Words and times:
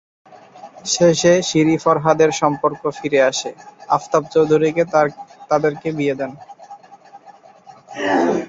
শেষে 0.85 1.33
শিরি-ফরহাদের 1.41 2.31
সম্পর্ক 2.33 2.81
ফিরে 2.97 3.19
আসে, 3.21 3.49
আফতাব 3.89 4.23
চৌধুরীকে 4.33 4.83
তাদের 5.49 5.73
কে 5.75 5.89
বিয়ে 5.97 6.15
দেন। 6.15 6.31